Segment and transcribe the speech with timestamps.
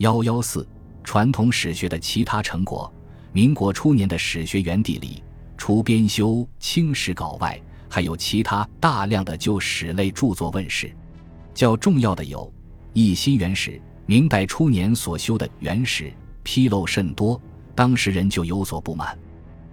[0.00, 0.66] 幺幺四，
[1.04, 2.90] 传统史学的其他成果。
[3.32, 5.22] 民国初年的史学园地里，
[5.58, 10.90] 除编修《清史稿》外，还有其他大量的旧史类著作问世。
[11.52, 12.46] 较重要的有
[12.94, 13.72] 《一新元史》，
[14.06, 16.10] 明代初年所修的元史
[16.46, 17.38] 纰漏甚多，
[17.74, 19.18] 当时人就有所不满。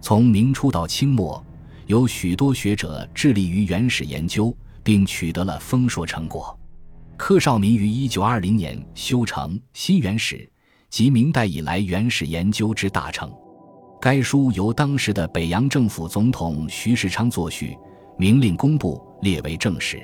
[0.00, 1.44] 从明初到清末，
[1.88, 6.56] 有许多学者致力于元史研究，并取得了丰硕成果。
[7.16, 10.36] 柯绍民于一九二零年修成《新元史》，
[10.90, 13.30] 即明代以来元史研究之大成。
[14.00, 17.76] 该书由当时的北洋政府总统徐世昌作序，
[18.18, 20.02] 明令公布，列为正史。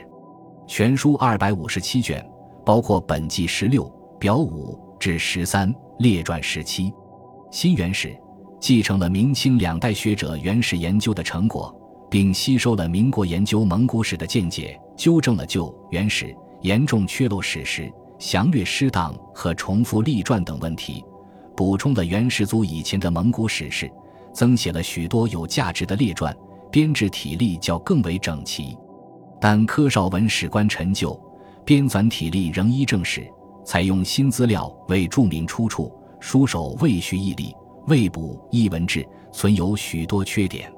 [0.67, 2.25] 全书二百五十七卷，
[2.65, 3.85] 包括本纪十六、
[4.21, 6.93] 表五至十三、列传十七。
[7.51, 8.17] 新元史
[8.61, 11.75] 继承了明清两代学者元史研究的成果，
[12.09, 21.05] 并吸收了民国研究蒙古史的见解，纠正了旧元史严重缺漏史实、详略失当和重复立传等问题。
[21.57, 23.91] 补充了元世祖以前的蒙古史事，
[24.33, 26.37] 增写了许多有价值的列传，
[26.71, 28.77] 编制体例较更为整齐。
[29.41, 31.21] 但柯绍文史官陈旧，
[31.65, 33.29] 编纂体例仍依正史，
[33.65, 37.55] 采用新资料为注明出处，书首未续义例，
[37.87, 40.73] 未补译文志，存有许多缺点。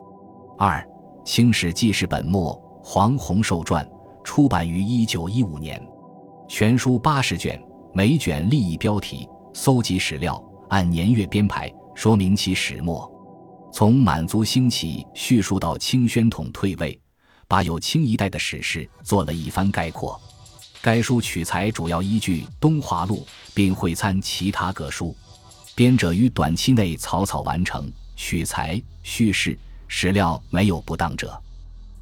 [0.58, 0.78] 二，
[1.24, 3.86] 《清史纪事本末》黄洪寿传
[4.32, 5.84] 出版于一九一五年，
[6.48, 7.60] 全书八十卷，
[7.92, 10.40] 每卷立意标题，搜集史料。
[10.68, 13.10] 按年月编排，说明其始末，
[13.72, 16.96] 从满族兴起叙述到清宣统退位，
[17.48, 20.16] 把有清一代的史事做了一番概括。
[20.80, 25.12] 该书取材主要依据《东华录》，并会参其他各书，
[25.74, 27.92] 编者于短期内草草完成。
[28.14, 29.58] 取材、叙事、
[29.88, 31.36] 史料没有不当者。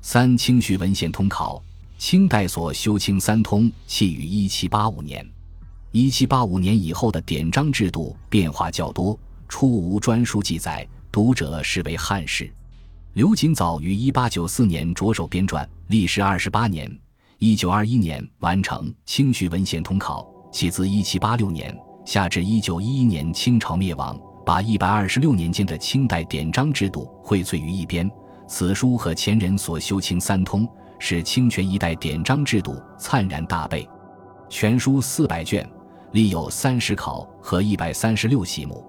[0.02, 1.62] 三、清徐文献通考，
[1.98, 5.28] 清代所修清三通起于一七八五年。
[5.90, 9.18] 一七八五年以后的典章制度变化较多，
[9.48, 12.48] 初无专书记载，读者视为汉事。
[13.14, 16.88] 刘瑾早于一八九四年着手编撰，历时二十八年，
[17.38, 20.22] 一九二一年完成《清徐文献通考》，
[20.56, 21.76] 起自一七八六年
[22.06, 24.16] 下至一九一一年清朝灭亡，
[24.46, 28.08] 把一百二十六年间的清代典章制度荟萃于一边。
[28.46, 30.66] 此书和前人所修清三通，
[30.98, 33.88] 使清泉一代典章制度灿然大备。
[34.48, 35.68] 全书四百卷。
[36.12, 38.82] 立有三十考和一百三十六细目，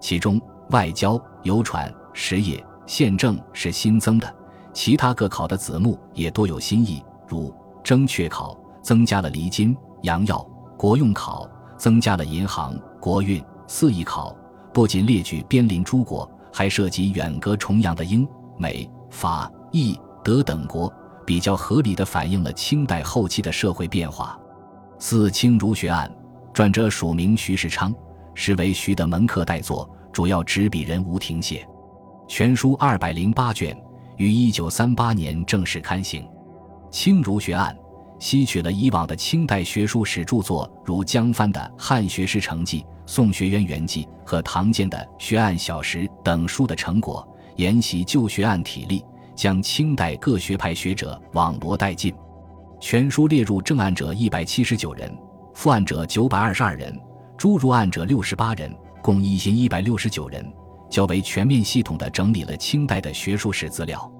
[0.00, 4.32] 其中外交、邮传、实业、宪政是新增的，
[4.72, 7.52] 其他各考的子目也多有新意，如
[7.82, 10.38] 征阙考增加了离金、洋药；
[10.76, 14.32] 国用考增加了银行、国运；四邑考
[14.72, 18.24] 不仅列举边邻诸国，还涉及远隔重洋的英、
[18.56, 20.92] 美、法、意、德等国，
[21.26, 24.38] 比较合理地反映了清代后期的社会变化。
[24.98, 26.10] 四清儒学案。
[26.54, 27.94] 撰者署名徐世昌，
[28.34, 31.66] 实为徐的门客代作，主要执笔人吴廷燮。
[32.28, 33.74] 全书二百零八卷，
[34.18, 36.28] 于一九三八年正式刊行。
[36.90, 37.74] 清儒学案
[38.18, 49.02] 吸取了以往的清代学术史著作，如江帆的《汉学师成记》、宋学渊源记和唐建的《学案小识》等书的成果，沿袭旧学案体例，
[49.34, 52.14] 将清代各学派学者网罗殆尽。
[52.80, 55.16] 全书列入正案者一百七十九人。
[55.54, 56.98] 副案者九百二十二人，
[57.36, 60.50] 诸如案者六十八人，共一千一百六十九人，
[60.88, 64.10] 较为全面系统地整理了清代的学术史资料。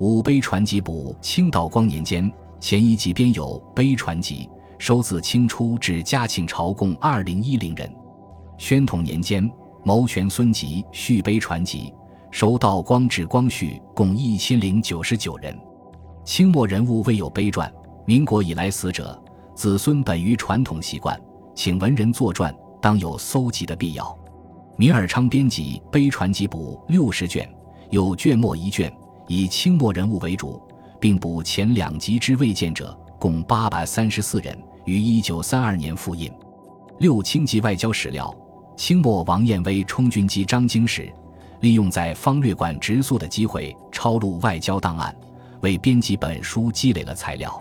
[0.00, 7.88] 五碑传集补清道光年间前一集编有《碑传集》，收自清初至嘉庆朝共二零一零人。
[8.58, 9.48] 宣统年间
[9.84, 11.94] 谋权孙集续碑传集，
[12.34, 15.56] 收道光至光绪共一千零九十九人。
[16.24, 17.72] 清末人物未有碑传，
[18.04, 19.16] 民国以来死者。
[19.54, 21.16] 子孙本于传统习惯，
[21.54, 22.52] 请文人作传，
[22.82, 24.18] 当有搜集的必要。
[24.76, 27.48] 米尔昌编辑《碑传集补》六十卷，
[27.90, 28.92] 有卷末一卷，
[29.28, 30.60] 以清末人物为主，
[30.98, 36.28] 并补前两集之未见者，共八百三十四人，于一九三二年复印。
[36.98, 38.34] 六清级外交史料，
[38.76, 41.08] 清末王彦威充军机张经时，
[41.64, 45.16] 利用在方略馆直宿的机会，抄录外交档案，
[45.62, 47.58] 为编辑本书积累了材料。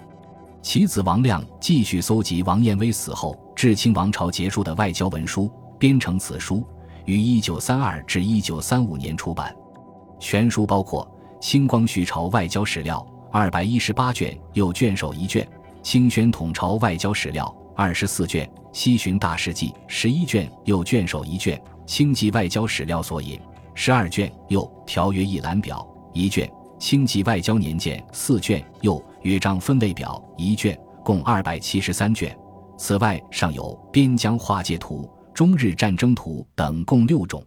[0.62, 6.68] 其子王亮继续搜集王彦威死后至清王朝结束的外交文书，编成此书，
[7.06, 9.56] 于一九三二至一九三五年出版。
[10.20, 11.10] 全书包括
[11.40, 13.00] 《清光绪朝外交史料》
[13.32, 15.46] 二百一十八卷，又卷首一卷；
[15.82, 21.56] 《清宣统朝外交史料》二十四卷；《西巡大事记》十一卷，又卷首一卷；
[21.86, 23.38] 《清纪外交史料索引》
[23.76, 26.48] 十二卷，又《条约一览表》一卷；
[26.80, 29.04] 《清纪外交年鉴》四卷，又。
[29.24, 32.38] 约章分类表一卷，共二百七十三卷。
[32.78, 37.42] 此外，尚有边疆划界图、中日战争图》等共六种。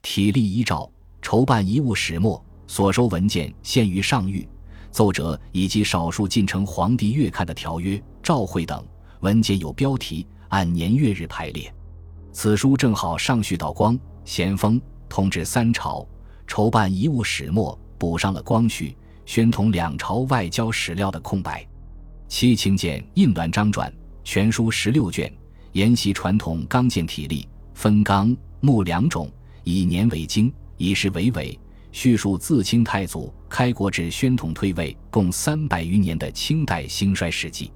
[0.00, 0.88] 体例依照
[1.20, 4.46] 筹办遗物始末，所收文件限于上谕、
[4.92, 8.86] 奏折以及少数进呈皇帝阅看的条约、诏会等
[9.18, 11.68] 文件有标题，按年月日排列。
[12.32, 16.06] 此书正好上续道光、咸丰、同治三朝
[16.46, 18.96] 筹办遗物始末，补上了光绪、
[19.26, 21.66] 宣统两朝外交史料的空白。
[22.28, 25.32] 七清简印短章转全书十六卷，
[25.72, 29.30] 沿袭传统钢件体例，分纲、目两种，
[29.64, 31.58] 以年为经，以时为纬，
[31.90, 37.72] 叙述自清太祖开国至宣统退位共三百余年的清代兴衰事迹。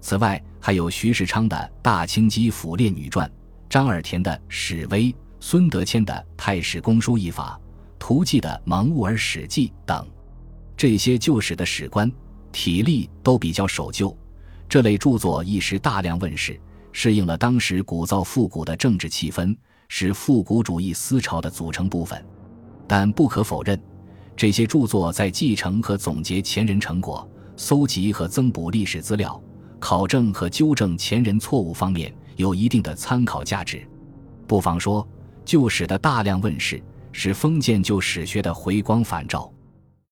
[0.00, 3.28] 此外，还有徐世昌的《大清基府列女传》。
[3.68, 7.58] 张尔田的《史威》，孙德谦的《太史公书一法》，
[7.98, 10.06] 涂记的《蒙兀尔史记》等，
[10.76, 12.10] 这些旧史的史官
[12.50, 14.16] 体力都比较守旧。
[14.68, 16.60] 这类著作一时大量问世，
[16.92, 19.56] 适应了当时鼓噪复古的政治气氛，
[19.88, 22.22] 是复古主义思潮的组成部分。
[22.86, 23.80] 但不可否认，
[24.36, 27.26] 这些著作在继承和总结前人成果、
[27.56, 29.40] 搜集和增补历史资料、
[29.78, 32.12] 考证和纠正前人错误方面。
[32.36, 33.84] 有一定的参考价值，
[34.46, 35.06] 不妨说，
[35.48, 36.78] 旧史的大量问世
[37.10, 39.50] 使封建旧史学的回光返照。